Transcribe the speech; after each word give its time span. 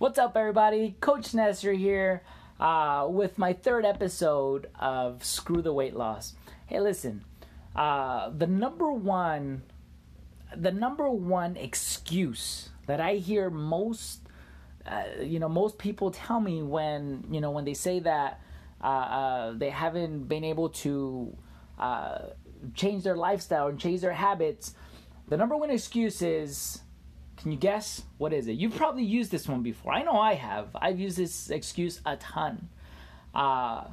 What's 0.00 0.18
up, 0.18 0.34
everybody? 0.34 0.96
Coach 1.02 1.34
Nestor 1.34 1.74
here 1.74 2.22
uh, 2.58 3.06
with 3.10 3.36
my 3.36 3.52
third 3.52 3.84
episode 3.84 4.70
of 4.80 5.22
Screw 5.22 5.60
the 5.60 5.74
Weight 5.74 5.94
Loss. 5.94 6.32
Hey, 6.64 6.80
listen, 6.80 7.22
uh, 7.76 8.30
the 8.30 8.46
number 8.46 8.90
one, 8.90 9.60
the 10.56 10.72
number 10.72 11.10
one 11.10 11.58
excuse 11.58 12.70
that 12.86 12.98
I 12.98 13.16
hear 13.16 13.50
most, 13.50 14.22
uh, 14.86 15.02
you 15.20 15.38
know, 15.38 15.50
most 15.50 15.76
people 15.76 16.10
tell 16.10 16.40
me 16.40 16.62
when 16.62 17.26
you 17.30 17.42
know 17.42 17.50
when 17.50 17.66
they 17.66 17.74
say 17.74 18.00
that 18.00 18.40
uh, 18.82 18.86
uh, 18.86 19.52
they 19.52 19.68
haven't 19.68 20.28
been 20.28 20.44
able 20.44 20.70
to 20.70 21.36
uh, 21.78 22.20
change 22.72 23.04
their 23.04 23.16
lifestyle 23.16 23.66
and 23.66 23.78
change 23.78 24.00
their 24.00 24.14
habits. 24.14 24.72
The 25.28 25.36
number 25.36 25.58
one 25.58 25.70
excuse 25.70 26.22
is 26.22 26.80
can 27.40 27.52
you 27.52 27.58
guess? 27.58 28.02
What 28.18 28.34
is 28.34 28.48
it? 28.48 28.52
You've 28.52 28.76
probably 28.76 29.02
used 29.02 29.30
this 29.30 29.48
one 29.48 29.62
before. 29.62 29.94
I 29.94 30.02
know 30.02 30.18
I 30.18 30.34
have. 30.34 30.68
I've 30.74 31.00
used 31.00 31.16
this 31.16 31.48
excuse 31.48 32.00
a 32.04 32.16
ton. 32.18 32.68
Uh, 33.34 33.84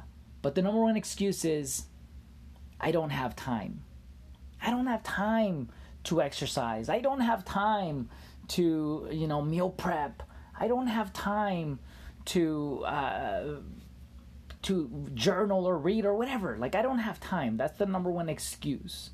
but 0.42 0.54
the 0.54 0.60
number 0.60 0.82
one 0.82 0.98
excuse 0.98 1.46
is 1.46 1.86
I 2.78 2.90
don't 2.90 3.08
have 3.08 3.34
time. 3.34 3.84
I 4.60 4.70
don't 4.70 4.86
have 4.86 5.02
time 5.02 5.70
to 6.04 6.20
exercise. 6.20 6.90
I 6.90 7.00
don't 7.00 7.20
have 7.20 7.42
time 7.42 8.10
to, 8.48 9.08
you 9.10 9.26
know, 9.26 9.40
meal 9.40 9.70
prep. 9.70 10.22
I 10.58 10.68
don't 10.68 10.88
have 10.88 11.14
time 11.14 11.78
to 12.26 12.84
uh, 12.84 13.44
to 14.60 15.08
journal 15.14 15.64
or 15.64 15.78
read 15.78 16.04
or 16.04 16.14
whatever. 16.14 16.58
Like 16.58 16.74
I 16.74 16.82
don't 16.82 16.98
have 16.98 17.18
time. 17.18 17.56
That's 17.56 17.78
the 17.78 17.86
number 17.86 18.10
one 18.10 18.28
excuse 18.28 19.08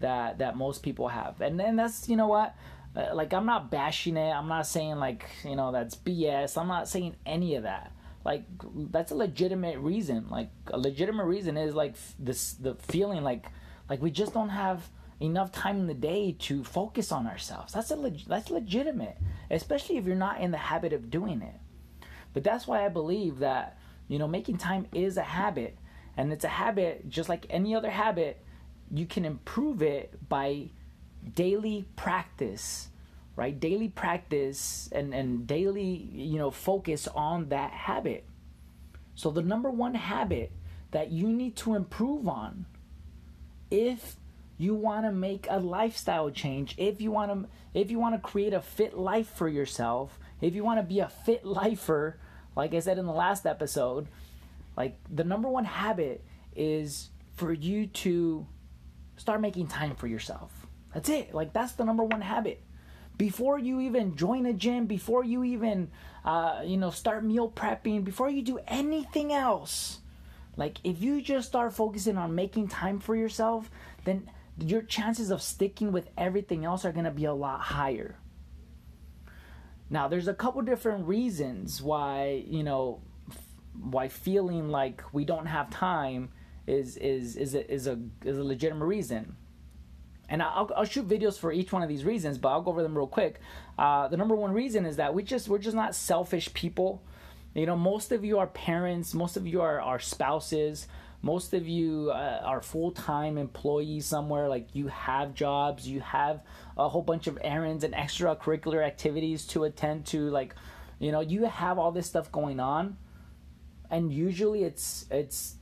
that 0.00 0.38
that 0.38 0.56
most 0.56 0.82
people 0.82 1.08
have. 1.08 1.40
And 1.40 1.58
then 1.58 1.76
that's 1.76 2.08
you 2.08 2.16
know 2.16 2.28
what? 2.28 2.54
Uh, 2.96 3.14
like 3.14 3.32
I'm 3.32 3.46
not 3.46 3.70
bashing 3.70 4.16
it. 4.16 4.30
I'm 4.30 4.48
not 4.48 4.66
saying 4.66 4.96
like 4.96 5.26
you 5.44 5.56
know 5.56 5.72
that's 5.72 5.94
BS. 5.96 6.56
I'm 6.56 6.68
not 6.68 6.88
saying 6.88 7.16
any 7.26 7.54
of 7.54 7.64
that. 7.64 7.92
Like 8.24 8.44
that's 8.90 9.12
a 9.12 9.14
legitimate 9.14 9.78
reason. 9.78 10.26
Like 10.30 10.50
a 10.66 10.78
legitimate 10.78 11.24
reason 11.24 11.56
is 11.56 11.74
like 11.74 11.94
this 12.18 12.54
the 12.54 12.74
feeling 12.74 13.22
like 13.22 13.46
like 13.88 14.02
we 14.02 14.10
just 14.10 14.34
don't 14.34 14.50
have 14.50 14.88
enough 15.20 15.50
time 15.50 15.78
in 15.78 15.86
the 15.86 15.94
day 15.94 16.36
to 16.38 16.62
focus 16.62 17.10
on 17.10 17.26
ourselves. 17.26 17.72
That's 17.72 17.90
a 17.90 17.96
leg- 17.96 18.26
that's 18.26 18.50
legitimate, 18.50 19.16
especially 19.50 19.96
if 19.96 20.04
you're 20.04 20.16
not 20.16 20.40
in 20.40 20.50
the 20.50 20.58
habit 20.58 20.92
of 20.92 21.10
doing 21.10 21.42
it. 21.42 21.54
But 22.32 22.44
that's 22.44 22.66
why 22.66 22.84
I 22.84 22.88
believe 22.88 23.38
that 23.38 23.78
you 24.08 24.18
know 24.18 24.28
making 24.28 24.58
time 24.58 24.86
is 24.92 25.16
a 25.16 25.22
habit, 25.22 25.78
and 26.16 26.32
it's 26.32 26.44
a 26.44 26.48
habit 26.48 27.08
just 27.08 27.28
like 27.28 27.46
any 27.50 27.74
other 27.74 27.90
habit. 27.90 28.44
You 28.92 29.06
can 29.06 29.24
improve 29.24 29.82
it 29.82 30.28
by 30.28 30.70
daily 31.34 31.86
practice 31.96 32.88
right? 33.38 33.60
Daily 33.60 33.88
practice 33.88 34.88
and 34.90 35.14
and 35.14 35.46
daily 35.46 36.10
you 36.12 36.38
know 36.38 36.50
focus 36.50 37.06
on 37.06 37.50
that 37.50 37.70
habit. 37.70 38.24
So 39.14 39.30
the 39.30 39.42
number 39.42 39.70
one 39.70 39.94
habit 39.94 40.50
that 40.90 41.12
you 41.12 41.28
need 41.28 41.54
to 41.56 41.76
improve 41.76 42.26
on 42.26 42.66
if 43.70 44.16
you 44.56 44.74
want 44.74 45.04
to 45.04 45.12
make 45.12 45.46
a 45.48 45.60
lifestyle 45.60 46.30
change 46.30 46.74
if 46.78 47.00
you 47.00 47.10
want 47.10 47.30
to 47.30 47.48
if 47.78 47.90
you 47.90 47.98
want 47.98 48.14
to 48.14 48.20
create 48.20 48.52
a 48.52 48.60
fit 48.60 48.96
life 48.96 49.28
for 49.28 49.46
yourself 49.48 50.18
if 50.40 50.54
you 50.54 50.64
want 50.64 50.78
to 50.80 50.82
be 50.82 50.98
a 51.00 51.08
fit 51.08 51.44
lifer 51.44 52.18
like 52.56 52.74
i 52.74 52.80
said 52.80 52.98
in 52.98 53.04
the 53.04 53.12
last 53.12 53.44
episode 53.44 54.08
like 54.76 54.96
the 55.14 55.22
number 55.22 55.48
one 55.48 55.66
habit 55.66 56.24
is 56.56 57.10
for 57.36 57.52
you 57.52 57.86
to 57.86 58.46
start 59.18 59.40
making 59.40 59.66
time 59.66 59.94
for 59.94 60.06
yourself 60.06 60.66
that's 60.92 61.08
it. 61.08 61.34
Like 61.34 61.52
that's 61.52 61.72
the 61.72 61.84
number 61.84 62.04
one 62.04 62.20
habit. 62.20 62.62
Before 63.16 63.58
you 63.58 63.80
even 63.80 64.16
join 64.16 64.46
a 64.46 64.52
gym, 64.52 64.86
before 64.86 65.24
you 65.24 65.44
even 65.44 65.90
uh, 66.24 66.62
you 66.64 66.76
know 66.76 66.90
start 66.90 67.24
meal 67.24 67.50
prepping, 67.50 68.04
before 68.04 68.30
you 68.30 68.42
do 68.42 68.58
anything 68.66 69.32
else, 69.32 69.98
like 70.56 70.78
if 70.84 71.02
you 71.02 71.20
just 71.20 71.48
start 71.48 71.72
focusing 71.72 72.16
on 72.16 72.34
making 72.34 72.68
time 72.68 73.00
for 73.00 73.14
yourself, 73.14 73.70
then 74.04 74.30
your 74.58 74.82
chances 74.82 75.30
of 75.30 75.42
sticking 75.42 75.92
with 75.92 76.08
everything 76.16 76.64
else 76.64 76.84
are 76.84 76.92
gonna 76.92 77.10
be 77.10 77.24
a 77.24 77.34
lot 77.34 77.60
higher. 77.60 78.16
Now, 79.90 80.08
there's 80.08 80.28
a 80.28 80.34
couple 80.34 80.62
different 80.62 81.06
reasons 81.06 81.82
why 81.82 82.44
you 82.46 82.62
know 82.62 83.02
why 83.80 84.08
feeling 84.08 84.68
like 84.68 85.02
we 85.12 85.24
don't 85.24 85.46
have 85.46 85.70
time 85.70 86.30
is 86.68 86.96
is 86.96 87.36
is 87.36 87.54
a, 87.54 87.72
is 87.72 87.86
a 87.86 87.98
is 88.24 88.38
a 88.38 88.44
legitimate 88.44 88.84
reason 88.84 89.36
and 90.28 90.42
I'll, 90.42 90.70
I'll 90.76 90.84
shoot 90.84 91.08
videos 91.08 91.38
for 91.38 91.52
each 91.52 91.72
one 91.72 91.82
of 91.82 91.88
these 91.88 92.04
reasons, 92.04 92.36
but 92.36 92.50
I'll 92.50 92.60
go 92.60 92.70
over 92.70 92.82
them 92.82 92.96
real 92.96 93.06
quick. 93.06 93.40
Uh, 93.78 94.08
the 94.08 94.16
number 94.16 94.36
one 94.36 94.52
reason 94.52 94.84
is 94.84 94.96
that 94.96 95.14
we 95.14 95.22
just 95.22 95.48
we're 95.48 95.58
just 95.58 95.76
not 95.76 95.94
selfish 95.94 96.52
people. 96.52 97.02
You 97.54 97.66
know, 97.66 97.76
most 97.76 98.12
of 98.12 98.24
you 98.24 98.38
are 98.38 98.46
parents, 98.46 99.14
most 99.14 99.36
of 99.36 99.46
you 99.46 99.62
are, 99.62 99.80
are 99.80 99.98
spouses, 99.98 100.86
most 101.22 101.54
of 101.54 101.66
you 101.66 102.10
uh, 102.12 102.42
are 102.44 102.60
full 102.60 102.90
time 102.90 103.38
employees 103.38 104.04
somewhere. 104.04 104.48
Like 104.48 104.68
you 104.74 104.88
have 104.88 105.34
jobs, 105.34 105.88
you 105.88 106.00
have 106.00 106.42
a 106.76 106.88
whole 106.88 107.02
bunch 107.02 107.26
of 107.26 107.38
errands 107.42 107.82
and 107.82 107.94
extracurricular 107.94 108.84
activities 108.84 109.46
to 109.48 109.64
attend 109.64 110.06
to. 110.06 110.28
Like, 110.28 110.54
you 110.98 111.10
know, 111.10 111.20
you 111.20 111.44
have 111.44 111.78
all 111.78 111.90
this 111.90 112.06
stuff 112.06 112.30
going 112.30 112.60
on, 112.60 112.98
and 113.90 114.12
usually 114.12 114.62
it's 114.62 115.06
it's 115.10 115.54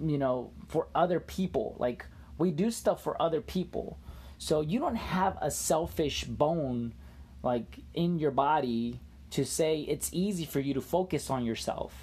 you 0.00 0.18
know 0.18 0.52
for 0.68 0.88
other 0.94 1.20
people. 1.20 1.76
Like 1.78 2.06
we 2.38 2.50
do 2.50 2.70
stuff 2.70 3.02
for 3.02 3.20
other 3.20 3.40
people 3.40 3.98
so 4.38 4.60
you 4.60 4.78
don't 4.78 4.96
have 4.96 5.38
a 5.40 5.50
selfish 5.50 6.24
bone 6.24 6.94
like 7.42 7.78
in 7.94 8.18
your 8.18 8.30
body 8.30 9.00
to 9.30 9.44
say 9.44 9.80
it's 9.80 10.10
easy 10.12 10.44
for 10.44 10.60
you 10.60 10.74
to 10.74 10.80
focus 10.80 11.30
on 11.30 11.44
yourself. 11.44 11.94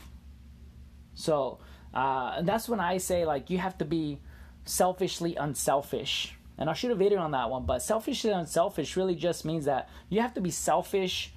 So 1.16 1.60
uh, 1.94 2.42
that's 2.42 2.68
when 2.68 2.80
I 2.80 2.98
say 2.98 3.26
like 3.26 3.50
you 3.50 3.60
have 3.60 3.78
to 3.80 3.86
be 3.86 4.20
selfishly 4.66 5.36
unselfish. 5.36 6.36
And 6.58 6.70
I'll 6.70 6.76
shoot 6.76 6.92
a 6.92 6.96
video 6.96 7.20
on 7.20 7.32
that 7.32 7.50
one. 7.50 7.66
But 7.66 7.82
selfishly 7.82 8.32
unselfish 8.32 8.96
really 8.96 9.16
just 9.16 9.44
means 9.44 9.66
that 9.66 9.90
you 10.10 10.22
have 10.22 10.34
to 10.36 10.42
be 10.42 10.52
selfish 10.52 11.34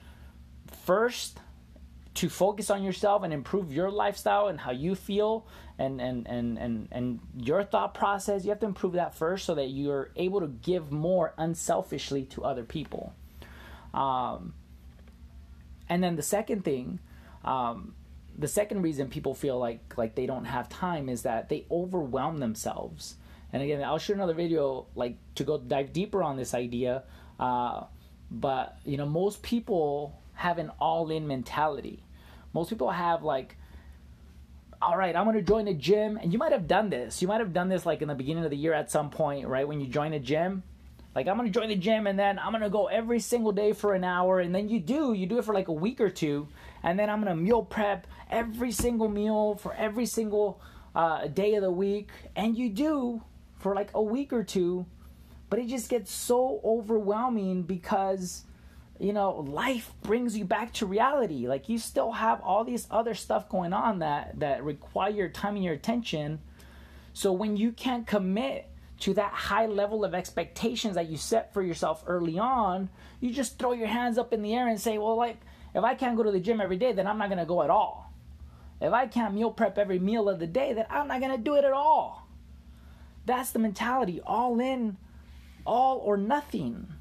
first 0.84 1.38
to 2.16 2.30
focus 2.30 2.70
on 2.70 2.82
yourself 2.82 3.22
and 3.22 3.32
improve 3.32 3.72
your 3.72 3.90
lifestyle 3.90 4.48
and 4.48 4.58
how 4.58 4.70
you 4.70 4.94
feel 4.94 5.46
and 5.78 6.00
and 6.00 6.26
and 6.26 6.58
and, 6.58 6.88
and 6.90 7.20
your 7.38 7.62
thought 7.62 7.92
process 7.92 8.44
you 8.44 8.50
have 8.50 8.58
to 8.58 8.66
improve 8.66 8.94
that 8.94 9.14
first 9.14 9.44
so 9.44 9.54
that 9.54 9.66
you're 9.66 10.10
able 10.16 10.40
to 10.40 10.46
give 10.46 10.90
more 10.90 11.34
unselfishly 11.36 12.24
to 12.24 12.42
other 12.42 12.64
people. 12.64 13.12
Um, 13.92 14.54
and 15.88 16.02
then 16.02 16.16
the 16.16 16.22
second 16.22 16.64
thing 16.64 17.00
um, 17.44 17.94
the 18.36 18.48
second 18.48 18.82
reason 18.82 19.08
people 19.08 19.34
feel 19.34 19.58
like 19.58 19.80
like 19.98 20.14
they 20.14 20.26
don't 20.26 20.46
have 20.46 20.70
time 20.70 21.08
is 21.10 21.22
that 21.22 21.48
they 21.48 21.66
overwhelm 21.70 22.38
themselves. 22.38 23.16
And 23.52 23.62
again 23.62 23.82
i'll 23.82 23.98
shoot 23.98 24.14
another 24.14 24.34
video 24.34 24.86
like 24.94 25.16
to 25.36 25.44
go 25.44 25.58
dive 25.58 25.92
deeper 25.92 26.22
on 26.22 26.36
this 26.36 26.52
idea 26.52 27.04
uh, 27.38 27.84
but 28.30 28.78
you 28.84 28.96
know 28.96 29.06
most 29.06 29.42
people 29.42 30.18
have 30.36 30.58
an 30.58 30.70
all-in 30.80 31.26
mentality 31.26 32.02
most 32.52 32.70
people 32.70 32.90
have 32.90 33.22
like 33.22 33.56
all 34.82 34.96
right, 34.96 35.16
I'm 35.16 35.32
to 35.32 35.42
join 35.42 35.68
a 35.68 35.74
gym. 35.74 36.18
And 36.20 36.32
you 36.32 36.38
might 36.38 36.52
have 36.52 36.68
done 36.68 36.90
this. 36.90 37.22
You 37.22 37.28
might 37.28 37.40
have 37.40 37.52
done 37.52 37.68
this 37.68 37.86
like 37.86 38.02
in 38.02 38.08
the 38.08 38.14
beginning 38.14 38.44
of 38.44 38.50
the 38.50 38.56
year 38.56 38.74
at 38.74 38.90
some 38.90 39.10
point, 39.10 39.48
right? 39.48 39.66
When 39.66 39.80
you 39.80 39.86
join 39.86 40.12
a 40.12 40.20
gym. 40.20 40.62
Like, 41.14 41.28
I'm 41.28 41.42
to 41.42 41.48
join 41.48 41.70
the 41.70 41.76
gym 41.76 42.06
and 42.06 42.18
then 42.18 42.38
I'm 42.38 42.52
to 42.60 42.68
go 42.68 42.88
every 42.88 43.20
single 43.20 43.52
day 43.52 43.72
for 43.72 43.94
an 43.94 44.04
hour. 44.04 44.38
And 44.40 44.54
then 44.54 44.68
you 44.68 44.78
do, 44.80 45.14
you 45.14 45.26
do 45.26 45.38
it 45.38 45.46
for 45.46 45.54
like 45.54 45.68
a 45.68 45.72
week 45.72 45.98
or 45.98 46.10
two. 46.10 46.46
And 46.82 46.98
then 46.98 47.08
I'm 47.08 47.24
to 47.24 47.34
meal 47.34 47.62
prep 47.62 48.06
every 48.30 48.70
single 48.70 49.08
meal 49.08 49.54
for 49.54 49.72
every 49.74 50.04
single 50.04 50.60
uh, 50.94 51.28
day 51.28 51.54
of 51.54 51.62
the 51.62 51.70
week. 51.70 52.10
And 52.36 52.56
you 52.56 52.68
do 52.68 53.22
for 53.58 53.74
like 53.74 53.90
a 53.94 54.02
week 54.02 54.30
or 54.30 54.44
two. 54.44 54.84
But 55.48 55.58
it 55.58 55.68
just 55.68 55.88
gets 55.88 56.12
so 56.12 56.60
overwhelming 56.62 57.62
because 57.62 58.44
you 59.00 59.12
know, 59.12 59.40
life 59.40 59.92
brings 60.02 60.36
you 60.36 60.44
back 60.44 60.72
to 60.74 60.86
reality. 60.86 61.46
Like 61.46 61.68
you 61.68 61.78
still 61.78 62.12
have 62.12 62.40
all 62.40 62.64
these 62.64 62.86
other 62.90 63.14
stuff 63.14 63.48
going 63.48 63.72
on 63.72 64.00
that 64.00 64.40
that 64.40 64.64
require 64.64 65.10
your 65.10 65.28
time 65.28 65.56
and 65.56 65.64
your 65.64 65.74
attention. 65.74 66.40
So 67.12 67.32
when 67.32 67.56
you 67.56 67.72
can't 67.72 68.06
commit 68.06 68.68
to 69.00 69.14
that 69.14 69.32
high 69.32 69.66
level 69.66 70.04
of 70.04 70.14
expectations 70.14 70.94
that 70.94 71.08
you 71.08 71.16
set 71.16 71.52
for 71.52 71.62
yourself 71.62 72.02
early 72.06 72.38
on, 72.38 72.88
you 73.20 73.30
just 73.30 73.58
throw 73.58 73.72
your 73.72 73.88
hands 73.88 74.18
up 74.18 74.32
in 74.32 74.42
the 74.42 74.54
air 74.54 74.68
and 74.68 74.80
say, 74.80 74.98
"Well, 74.98 75.16
like 75.16 75.40
if 75.74 75.84
I 75.84 75.94
can't 75.94 76.16
go 76.16 76.22
to 76.22 76.30
the 76.30 76.40
gym 76.40 76.60
every 76.60 76.76
day, 76.76 76.92
then 76.92 77.06
I'm 77.06 77.18
not 77.18 77.28
going 77.28 77.38
to 77.38 77.44
go 77.44 77.62
at 77.62 77.70
all. 77.70 78.12
If 78.80 78.92
I 78.92 79.06
can't 79.06 79.34
meal 79.34 79.50
prep 79.50 79.78
every 79.78 79.98
meal 79.98 80.28
of 80.28 80.38
the 80.38 80.46
day, 80.46 80.72
then 80.72 80.86
I'm 80.90 81.08
not 81.08 81.20
going 81.20 81.32
to 81.32 81.42
do 81.42 81.54
it 81.56 81.64
at 81.64 81.72
all." 81.72 82.26
That's 83.26 83.50
the 83.50 83.58
mentality, 83.58 84.20
all 84.24 84.60
in, 84.60 84.96
all 85.66 85.98
or 85.98 86.16
nothing 86.16 86.92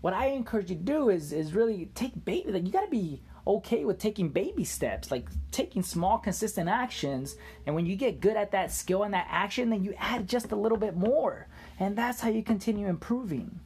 what 0.00 0.12
I 0.12 0.26
encourage 0.26 0.70
you 0.70 0.76
to 0.76 0.82
do 0.82 1.08
is 1.10 1.32
is 1.32 1.52
really 1.52 1.90
take 1.94 2.24
baby. 2.24 2.52
Like 2.52 2.66
you 2.66 2.72
got 2.72 2.84
to 2.84 2.90
be 2.90 3.22
okay 3.46 3.84
with 3.84 3.98
taking 3.98 4.28
baby 4.28 4.64
steps, 4.64 5.10
like 5.10 5.28
taking 5.52 5.82
small, 5.82 6.18
consistent 6.18 6.68
actions. 6.68 7.36
And 7.64 7.74
when 7.74 7.86
you 7.86 7.96
get 7.96 8.20
good 8.20 8.36
at 8.36 8.50
that 8.50 8.72
skill 8.72 9.04
and 9.04 9.14
that 9.14 9.26
action, 9.30 9.70
then 9.70 9.84
you 9.84 9.94
add 9.98 10.28
just 10.28 10.52
a 10.52 10.56
little 10.56 10.78
bit 10.78 10.96
more, 10.96 11.46
and 11.78 11.96
that's 11.96 12.20
how 12.20 12.28
you 12.28 12.42
continue 12.42 12.88
improving. 12.88 13.60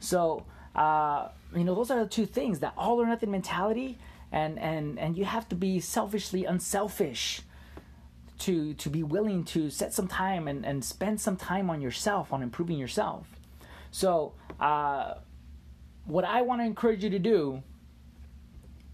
So, 0.00 0.46
uh, 0.74 1.28
you 1.54 1.64
know, 1.64 1.74
those 1.74 1.90
are 1.90 2.02
the 2.02 2.10
two 2.10 2.26
things: 2.26 2.60
that 2.60 2.72
all 2.76 3.00
or 3.00 3.06
nothing 3.06 3.30
mentality, 3.30 3.98
and 4.32 4.58
and 4.58 4.98
and 4.98 5.16
you 5.16 5.24
have 5.24 5.48
to 5.50 5.54
be 5.54 5.80
selfishly 5.80 6.44
unselfish 6.44 7.42
to 8.38 8.74
to 8.74 8.90
be 8.90 9.02
willing 9.02 9.44
to 9.44 9.70
set 9.70 9.94
some 9.94 10.08
time 10.08 10.48
and 10.48 10.64
and 10.64 10.84
spend 10.84 11.20
some 11.20 11.36
time 11.36 11.70
on 11.70 11.80
yourself 11.80 12.32
on 12.32 12.42
improving 12.42 12.76
yourself 12.76 13.28
so 13.90 14.34
uh, 14.60 15.14
what 16.04 16.24
i 16.24 16.42
want 16.42 16.60
to 16.60 16.64
encourage 16.64 17.02
you 17.04 17.10
to 17.10 17.18
do 17.18 17.62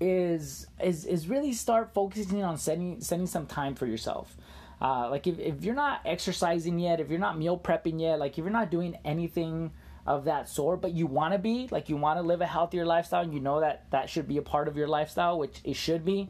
is 0.02 0.66
is 0.82 1.04
is 1.04 1.28
really 1.28 1.52
start 1.52 1.94
focusing 1.94 2.42
on 2.42 2.58
setting 2.58 3.00
setting 3.00 3.26
some 3.26 3.46
time 3.46 3.74
for 3.74 3.86
yourself. 3.86 4.36
Uh, 4.80 5.08
like 5.08 5.28
if, 5.28 5.38
if 5.38 5.62
you're 5.62 5.76
not 5.76 6.00
exercising 6.04 6.76
yet 6.80 6.98
if 6.98 7.08
you're 7.08 7.20
not 7.20 7.38
meal 7.38 7.56
prepping 7.56 8.00
yet 8.00 8.18
like 8.18 8.32
if 8.32 8.38
you're 8.38 8.50
not 8.50 8.68
doing 8.68 8.96
anything 9.04 9.70
of 10.08 10.24
that 10.24 10.48
sort 10.48 10.82
but 10.82 10.92
you 10.92 11.06
want 11.06 11.32
to 11.32 11.38
be 11.38 11.68
like 11.70 11.88
you 11.88 11.96
want 11.96 12.18
to 12.18 12.22
live 12.22 12.40
a 12.40 12.46
healthier 12.46 12.84
lifestyle 12.84 13.22
and 13.22 13.32
you 13.32 13.38
know 13.38 13.60
that 13.60 13.88
that 13.92 14.10
should 14.10 14.26
be 14.26 14.38
a 14.38 14.42
part 14.42 14.66
of 14.66 14.76
your 14.76 14.88
lifestyle 14.88 15.38
which 15.38 15.60
it 15.62 15.76
should 15.76 16.04
be 16.04 16.28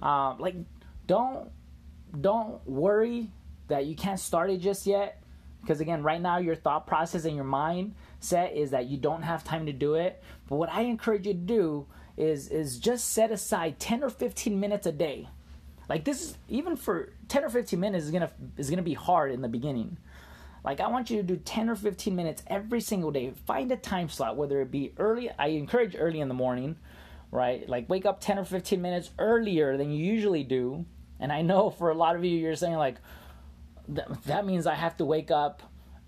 um, 0.00 0.38
like 0.38 0.54
don't 1.06 1.50
don't 2.18 2.66
worry 2.66 3.30
that 3.68 3.84
you 3.84 3.94
can't 3.94 4.18
start 4.18 4.48
it 4.48 4.60
just 4.60 4.86
yet 4.86 5.19
because 5.60 5.80
again 5.80 6.02
right 6.02 6.20
now 6.20 6.38
your 6.38 6.54
thought 6.54 6.86
process 6.86 7.24
and 7.24 7.36
your 7.36 7.44
mind 7.44 7.94
set 8.18 8.54
is 8.54 8.70
that 8.70 8.86
you 8.86 8.96
don't 8.96 9.22
have 9.22 9.44
time 9.44 9.66
to 9.66 9.72
do 9.72 9.94
it 9.94 10.22
but 10.48 10.56
what 10.56 10.70
i 10.70 10.82
encourage 10.82 11.26
you 11.26 11.32
to 11.32 11.38
do 11.38 11.86
is 12.16 12.48
is 12.48 12.78
just 12.78 13.10
set 13.10 13.30
aside 13.30 13.78
10 13.78 14.02
or 14.02 14.10
15 14.10 14.58
minutes 14.58 14.86
a 14.86 14.92
day 14.92 15.28
like 15.88 16.04
this 16.04 16.22
is 16.22 16.38
even 16.48 16.76
for 16.76 17.12
10 17.28 17.44
or 17.44 17.48
15 17.48 17.78
minutes 17.78 18.04
is 18.04 18.10
gonna 18.10 18.30
is 18.56 18.70
gonna 18.70 18.82
be 18.82 18.94
hard 18.94 19.30
in 19.30 19.42
the 19.42 19.48
beginning 19.48 19.96
like 20.64 20.80
I 20.80 20.88
want 20.88 21.10
you 21.10 21.16
to 21.16 21.22
do 21.22 21.36
10 21.36 21.70
or 21.70 21.74
15 21.74 22.14
minutes 22.14 22.42
every 22.46 22.80
single 22.80 23.10
day. 23.10 23.32
Find 23.46 23.72
a 23.72 23.76
time 23.76 24.08
slot, 24.08 24.36
whether 24.36 24.60
it 24.60 24.70
be 24.70 24.92
early. 24.98 25.30
I 25.38 25.48
encourage 25.48 25.96
early 25.98 26.20
in 26.20 26.28
the 26.28 26.34
morning, 26.34 26.76
right? 27.30 27.66
Like 27.68 27.88
wake 27.88 28.04
up 28.04 28.20
10 28.20 28.38
or 28.38 28.44
15 28.44 28.80
minutes 28.80 29.10
earlier 29.18 29.76
than 29.76 29.90
you 29.90 30.04
usually 30.04 30.44
do. 30.44 30.84
And 31.18 31.32
I 31.32 31.42
know 31.42 31.70
for 31.70 31.90
a 31.90 31.94
lot 31.94 32.16
of 32.16 32.24
you, 32.24 32.36
you're 32.36 32.56
saying 32.56 32.76
like, 32.76 32.96
that 34.26 34.46
means 34.46 34.66
I 34.66 34.74
have 34.74 34.96
to 34.98 35.04
wake 35.04 35.30
up 35.30 35.62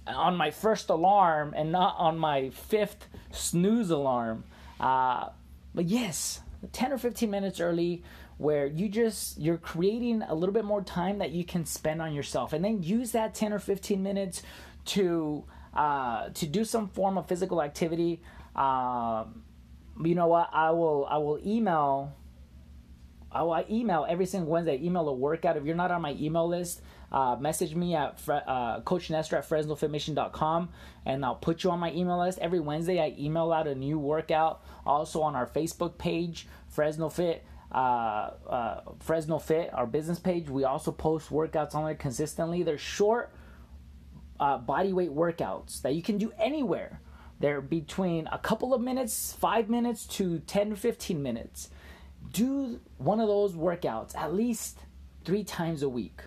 on 0.06 0.36
my 0.36 0.50
first 0.50 0.90
alarm 0.90 1.54
and 1.56 1.70
not 1.72 1.96
on 1.98 2.18
my 2.18 2.50
fifth 2.50 3.06
snooze 3.30 3.90
alarm. 3.90 4.44
Uh, 4.80 5.28
but 5.74 5.86
yes, 5.86 6.40
10 6.72 6.92
or 6.92 6.98
15 6.98 7.30
minutes 7.30 7.60
early 7.60 8.02
where 8.38 8.66
you 8.66 8.88
just 8.88 9.38
you're 9.38 9.58
creating 9.58 10.22
a 10.22 10.34
little 10.34 10.52
bit 10.52 10.64
more 10.64 10.82
time 10.82 11.18
that 11.18 11.30
you 11.30 11.44
can 11.44 11.64
spend 11.64 12.02
on 12.02 12.12
yourself. 12.12 12.52
And 12.52 12.64
then 12.64 12.82
use 12.82 13.12
that 13.12 13.34
10 13.34 13.52
or 13.52 13.58
15 13.58 14.02
minutes 14.02 14.42
to 14.86 15.44
uh, 15.74 16.28
to 16.30 16.46
do 16.46 16.64
some 16.64 16.88
form 16.88 17.16
of 17.16 17.26
physical 17.26 17.62
activity. 17.62 18.20
Um, 18.54 19.44
you 20.04 20.14
know 20.14 20.26
what? 20.26 20.50
I 20.52 20.70
will 20.70 21.06
i 21.08 21.18
will 21.18 21.38
email 21.46 22.14
I 23.34 23.64
email 23.70 24.06
every 24.08 24.26
single 24.26 24.50
Wednesday. 24.50 24.78
Email 24.82 25.08
a 25.08 25.14
workout. 25.14 25.56
If 25.56 25.64
you're 25.64 25.74
not 25.74 25.90
on 25.90 26.02
my 26.02 26.12
email 26.12 26.48
list, 26.48 26.82
uh, 27.10 27.36
message 27.38 27.74
me 27.74 27.94
at 27.94 28.18
uh, 28.28 28.80
Coach 28.80 29.10
Nestor 29.10 29.36
at 29.36 29.48
FresnoFitMission.com 29.48 30.68
and 31.06 31.24
I'll 31.24 31.34
put 31.36 31.64
you 31.64 31.70
on 31.70 31.78
my 31.78 31.92
email 31.92 32.18
list. 32.18 32.38
Every 32.38 32.60
Wednesday, 32.60 33.00
I 33.00 33.14
email 33.18 33.52
out 33.52 33.66
a 33.66 33.74
new 33.74 33.98
workout. 33.98 34.62
Also 34.86 35.20
on 35.22 35.34
our 35.34 35.46
Facebook 35.46 35.98
page, 35.98 36.46
Fresno 36.68 37.08
Fit 37.08 37.44
uh, 37.72 38.30
uh, 38.48 38.80
Fresno 39.00 39.38
Fit, 39.38 39.72
our 39.72 39.86
business 39.86 40.18
page. 40.18 40.48
We 40.48 40.64
also 40.64 40.92
post 40.92 41.30
workouts 41.30 41.74
on 41.74 41.84
there 41.84 41.94
consistently. 41.94 42.62
They're 42.62 42.78
short 42.78 43.32
uh, 44.38 44.58
body 44.58 44.92
weight 44.92 45.10
workouts 45.10 45.80
that 45.82 45.94
you 45.94 46.02
can 46.02 46.18
do 46.18 46.32
anywhere. 46.38 47.00
They're 47.40 47.60
between 47.60 48.28
a 48.30 48.38
couple 48.38 48.74
of 48.74 48.80
minutes, 48.80 49.32
five 49.32 49.68
minutes 49.68 50.06
to 50.08 50.40
10 50.40 50.70
to 50.70 50.76
15 50.76 51.22
minutes. 51.22 51.70
Do 52.32 52.80
one 52.98 53.20
of 53.20 53.28
those 53.28 53.52
workouts 53.52 54.16
at 54.16 54.34
least 54.34 54.78
three 55.24 55.44
times 55.44 55.82
a 55.82 55.88
week, 55.88 56.22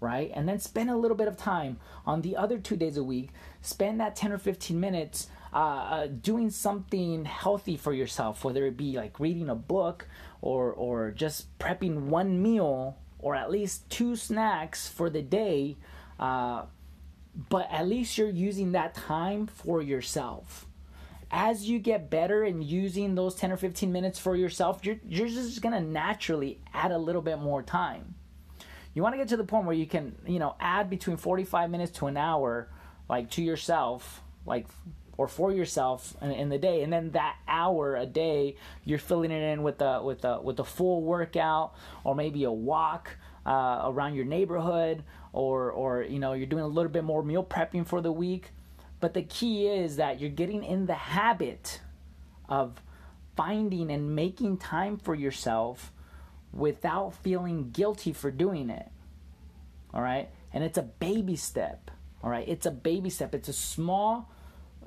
right? 0.00 0.30
And 0.34 0.48
then 0.48 0.60
spend 0.60 0.90
a 0.90 0.96
little 0.96 1.16
bit 1.16 1.28
of 1.28 1.36
time 1.36 1.78
on 2.06 2.22
the 2.22 2.36
other 2.36 2.58
two 2.58 2.76
days 2.76 2.96
a 2.96 3.02
week. 3.02 3.30
Spend 3.62 4.00
that 4.00 4.14
10 4.14 4.32
or 4.32 4.38
15 4.38 4.78
minutes 4.78 5.28
uh, 5.52 5.56
uh, 5.56 6.06
doing 6.06 6.50
something 6.50 7.24
healthy 7.24 7.76
for 7.76 7.92
yourself, 7.92 8.44
whether 8.44 8.66
it 8.66 8.76
be 8.76 8.96
like 8.96 9.18
reading 9.18 9.48
a 9.48 9.54
book 9.54 10.06
or 10.42 10.72
or 10.72 11.10
just 11.10 11.58
prepping 11.58 12.02
one 12.02 12.42
meal 12.42 12.98
or 13.18 13.34
at 13.34 13.50
least 13.50 13.88
two 13.90 14.14
snacks 14.14 14.88
for 14.88 15.10
the 15.10 15.22
day. 15.22 15.76
Uh, 16.20 16.64
but 17.48 17.68
at 17.70 17.88
least 17.88 18.18
you're 18.18 18.28
using 18.28 18.72
that 18.72 18.94
time 18.94 19.46
for 19.46 19.80
yourself. 19.80 20.67
As 21.30 21.68
you 21.68 21.78
get 21.78 22.08
better 22.08 22.44
in 22.44 22.62
using 22.62 23.14
those 23.14 23.34
10 23.34 23.52
or 23.52 23.56
15 23.56 23.92
minutes 23.92 24.18
for 24.18 24.34
yourself, 24.34 24.80
you're, 24.82 24.96
you're 25.06 25.28
just 25.28 25.60
gonna 25.60 25.80
naturally 25.80 26.60
add 26.72 26.90
a 26.90 26.98
little 26.98 27.22
bit 27.22 27.38
more 27.38 27.62
time. 27.62 28.14
You 28.94 29.02
wanna 29.02 29.18
get 29.18 29.28
to 29.28 29.36
the 29.36 29.44
point 29.44 29.66
where 29.66 29.76
you 29.76 29.86
can, 29.86 30.16
you 30.26 30.38
know, 30.38 30.56
add 30.58 30.88
between 30.88 31.18
45 31.18 31.70
minutes 31.70 31.92
to 31.98 32.06
an 32.06 32.16
hour, 32.16 32.70
like 33.08 33.30
to 33.32 33.42
yourself, 33.42 34.22
like 34.46 34.66
or 35.18 35.26
for 35.28 35.52
yourself 35.52 36.16
in, 36.22 36.30
in, 36.30 36.48
the 36.48 36.58
day 36.58 36.82
and 36.82 36.92
then 36.92 37.10
that 37.10 37.36
hour 37.48 37.96
a 37.96 38.06
day 38.06 38.56
you're 38.84 39.00
filling 39.00 39.32
it 39.32 39.42
in 39.42 39.62
with 39.64 39.82
a 39.82 40.00
with 40.02 40.24
a 40.24 40.40
with 40.40 40.60
a 40.60 40.64
full 40.64 41.02
workout 41.02 41.74
or 42.04 42.14
maybe 42.14 42.44
a 42.44 42.52
walk 42.52 43.16
uh, 43.44 43.82
around 43.84 44.14
your 44.14 44.24
neighborhood 44.24 45.02
or 45.32 45.70
or 45.72 46.02
you 46.02 46.18
know 46.18 46.32
you're 46.32 46.46
doing 46.46 46.62
a 46.62 46.68
little 46.68 46.90
bit 46.90 47.04
more 47.04 47.22
meal 47.22 47.44
prepping 47.44 47.84
for 47.84 48.00
the 48.00 48.12
week 48.12 48.52
but 49.00 49.14
the 49.14 49.22
key 49.22 49.66
is 49.66 49.96
that 49.96 50.20
you're 50.20 50.30
getting 50.30 50.64
in 50.64 50.86
the 50.86 50.94
habit 50.94 51.80
of 52.48 52.82
finding 53.36 53.90
and 53.90 54.14
making 54.14 54.56
time 54.56 54.96
for 54.96 55.14
yourself 55.14 55.92
without 56.52 57.14
feeling 57.14 57.70
guilty 57.70 58.12
for 58.12 58.30
doing 58.30 58.70
it 58.70 58.90
all 59.94 60.02
right? 60.02 60.28
And 60.52 60.64
it's 60.64 60.78
a 60.78 60.82
baby 60.82 61.36
step 61.36 61.90
all 62.22 62.30
right? 62.30 62.48
It's 62.48 62.66
a 62.66 62.70
baby 62.70 63.10
step. 63.10 63.34
It's 63.34 63.48
a 63.48 63.52
small 63.52 64.30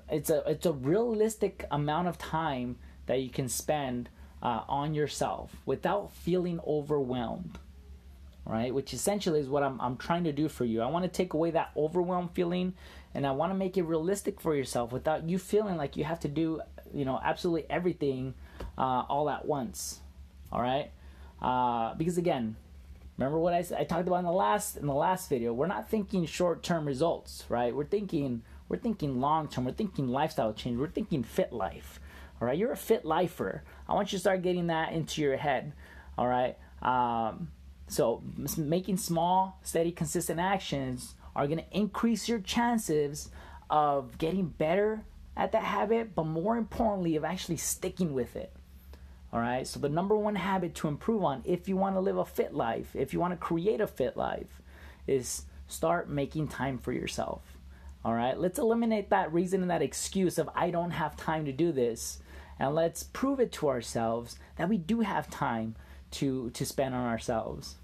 it's 0.09 0.29
a 0.29 0.43
it's 0.49 0.65
a 0.65 0.73
realistic 0.73 1.65
amount 1.71 2.07
of 2.07 2.17
time 2.17 2.77
that 3.05 3.21
you 3.21 3.29
can 3.29 3.47
spend 3.47 4.09
uh, 4.43 4.61
on 4.67 4.93
yourself 4.93 5.55
without 5.65 6.11
feeling 6.11 6.59
overwhelmed 6.67 7.57
right 8.45 8.73
which 8.73 8.93
essentially 8.93 9.39
is 9.39 9.47
what 9.47 9.63
I'm, 9.63 9.79
I'm 9.79 9.97
trying 9.97 10.23
to 10.25 10.31
do 10.31 10.49
for 10.49 10.65
you 10.65 10.81
i 10.81 10.87
want 10.87 11.03
to 11.03 11.09
take 11.09 11.33
away 11.33 11.51
that 11.51 11.71
overwhelm 11.77 12.29
feeling 12.29 12.73
and 13.13 13.25
i 13.25 13.31
want 13.31 13.51
to 13.51 13.57
make 13.57 13.77
it 13.77 13.83
realistic 13.83 14.41
for 14.41 14.55
yourself 14.55 14.91
without 14.91 15.29
you 15.29 15.37
feeling 15.37 15.77
like 15.77 15.95
you 15.95 16.03
have 16.03 16.19
to 16.21 16.27
do 16.27 16.61
you 16.93 17.05
know 17.05 17.19
absolutely 17.23 17.69
everything 17.69 18.33
uh, 18.77 19.03
all 19.07 19.29
at 19.29 19.45
once 19.45 19.99
all 20.51 20.61
right 20.61 20.91
uh, 21.41 21.93
because 21.95 22.17
again 22.17 22.55
remember 23.17 23.37
what 23.37 23.53
I, 23.53 23.59
I 23.77 23.83
talked 23.83 24.07
about 24.07 24.19
in 24.19 24.25
the 24.25 24.31
last 24.31 24.77
in 24.77 24.87
the 24.87 24.93
last 24.93 25.29
video 25.29 25.53
we're 25.53 25.67
not 25.67 25.89
thinking 25.89 26.25
short-term 26.25 26.85
results 26.85 27.45
right 27.49 27.75
we're 27.75 27.85
thinking 27.85 28.41
we're 28.71 28.77
thinking 28.77 29.19
long 29.19 29.49
term. 29.49 29.65
We're 29.65 29.73
thinking 29.73 30.07
lifestyle 30.07 30.53
change. 30.53 30.79
We're 30.79 30.87
thinking 30.87 31.23
fit 31.23 31.51
life. 31.51 31.99
All 32.39 32.47
right, 32.47 32.57
you're 32.57 32.71
a 32.71 32.77
fit 32.77 33.03
lifer. 33.03 33.63
I 33.85 33.93
want 33.93 34.13
you 34.13 34.17
to 34.17 34.21
start 34.21 34.43
getting 34.43 34.67
that 34.67 34.93
into 34.93 35.21
your 35.21 35.35
head. 35.35 35.73
All 36.17 36.25
right. 36.25 36.57
Um, 36.81 37.51
so 37.91 38.23
making 38.57 38.95
small, 38.95 39.59
steady, 39.63 39.91
consistent 39.91 40.39
actions 40.39 41.15
are 41.35 41.45
going 41.45 41.59
to 41.59 41.77
increase 41.77 42.29
your 42.29 42.39
chances 42.39 43.29
of 43.69 44.17
getting 44.17 44.47
better 44.47 45.03
at 45.35 45.51
that 45.51 45.63
habit, 45.63 46.15
but 46.15 46.25
more 46.25 46.55
importantly, 46.55 47.17
of 47.17 47.25
actually 47.25 47.57
sticking 47.57 48.13
with 48.13 48.37
it. 48.37 48.53
All 49.33 49.41
right. 49.41 49.67
So 49.67 49.77
the 49.77 49.89
number 49.89 50.15
one 50.15 50.35
habit 50.35 50.73
to 50.75 50.87
improve 50.87 51.21
on, 51.25 51.41
if 51.43 51.67
you 51.67 51.75
want 51.75 51.97
to 51.97 51.99
live 51.99 52.17
a 52.17 52.23
fit 52.23 52.53
life, 52.53 52.95
if 52.95 53.11
you 53.11 53.19
want 53.19 53.33
to 53.33 53.37
create 53.37 53.81
a 53.81 53.87
fit 53.87 54.15
life, 54.15 54.61
is 55.05 55.43
start 55.67 56.09
making 56.09 56.47
time 56.47 56.77
for 56.77 56.93
yourself. 56.93 57.57
All 58.05 58.13
right, 58.13 58.39
let's 58.39 58.57
eliminate 58.57 59.09
that 59.09 59.31
reason 59.33 59.61
and 59.61 59.69
that 59.69 59.81
excuse 59.81 60.37
of 60.37 60.49
I 60.55 60.71
don't 60.71 60.91
have 60.91 61.17
time 61.17 61.43
to 61.45 61.51
do 61.51 61.73
this. 61.73 62.19
And 62.57 62.73
let's 62.73 63.03
prove 63.03 63.41
it 63.41 63.51
to 63.53 63.67
ourselves 63.67 64.37
that 64.55 64.69
we 64.69 64.77
do 64.77 65.01
have 65.01 65.29
time 65.29 65.75
to 66.11 66.49
to 66.51 66.65
spend 66.65 66.95
on 66.95 67.05
ourselves. 67.05 67.75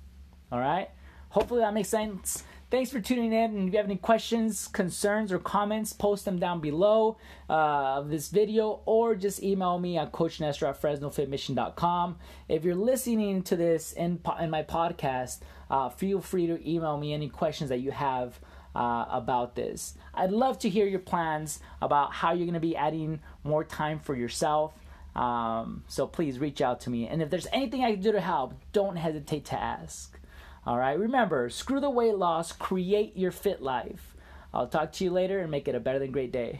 All 0.51 0.59
right? 0.59 0.89
Hopefully 1.29 1.61
that 1.61 1.73
makes 1.73 1.89
sense. 1.89 2.43
Thanks 2.69 2.91
for 2.91 2.99
tuning 2.99 3.31
in. 3.31 3.55
And 3.55 3.67
if 3.69 3.73
you 3.73 3.77
have 3.77 3.85
any 3.85 3.95
questions, 3.95 4.67
concerns, 4.67 5.31
or 5.31 5.39
comments, 5.39 5.93
post 5.93 6.25
them 6.25 6.37
down 6.37 6.59
below 6.59 7.17
uh, 7.49 7.53
of 7.99 8.09
this 8.09 8.27
video 8.27 8.81
or 8.85 9.15
just 9.15 9.41
email 9.41 9.79
me 9.79 9.97
at 9.97 10.11
coachnestor 10.11 10.67
at 10.67 10.81
fresnofitmission.com. 10.81 12.17
If 12.49 12.65
you're 12.65 12.75
listening 12.75 13.43
to 13.43 13.55
this 13.55 13.93
in, 13.93 14.19
in 14.41 14.49
my 14.49 14.63
podcast, 14.63 15.39
uh, 15.69 15.87
feel 15.89 16.19
free 16.19 16.47
to 16.47 16.69
email 16.69 16.97
me 16.97 17.13
any 17.13 17.29
questions 17.29 17.69
that 17.69 17.79
you 17.79 17.91
have 17.91 18.37
uh, 18.75 19.05
about 19.09 19.55
this. 19.55 19.95
I'd 20.13 20.31
love 20.31 20.59
to 20.59 20.69
hear 20.69 20.87
your 20.87 20.99
plans 20.99 21.61
about 21.81 22.13
how 22.13 22.33
you're 22.33 22.45
going 22.45 22.53
to 22.53 22.59
be 22.59 22.75
adding 22.75 23.21
more 23.45 23.63
time 23.63 23.99
for 23.99 24.13
yourself. 24.13 24.73
Um, 25.15 25.83
so 25.87 26.05
please 26.05 26.37
reach 26.37 26.61
out 26.61 26.81
to 26.81 26.89
me. 26.89 27.07
And 27.07 27.21
if 27.21 27.29
there's 27.29 27.47
anything 27.53 27.83
I 27.85 27.93
can 27.93 28.01
do 28.01 28.11
to 28.11 28.21
help, 28.21 28.55
don't 28.73 28.97
hesitate 28.97 29.45
to 29.45 29.55
ask. 29.55 30.16
All 30.67 30.77
right, 30.77 30.99
remember 30.99 31.49
screw 31.49 31.79
the 31.79 31.89
weight 31.89 32.17
loss, 32.17 32.51
create 32.51 33.15
your 33.15 33.31
fit 33.31 33.61
life. 33.61 34.13
I'll 34.53 34.67
talk 34.67 34.91
to 34.93 35.05
you 35.05 35.11
later 35.11 35.39
and 35.39 35.49
make 35.49 35.69
it 35.69 35.75
a 35.75 35.79
better 35.79 35.97
than 35.97 36.11
great 36.11 36.33
day. 36.33 36.59